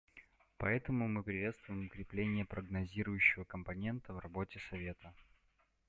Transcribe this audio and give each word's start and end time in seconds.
Поэтому 0.57 1.07
мы 1.07 1.21
приветствуем 1.21 1.85
укрепление 1.85 2.43
прогнозирующего 2.43 3.43
компонента 3.43 4.11
в 4.13 4.17
работе 4.17 4.59
Совета. 4.71 5.13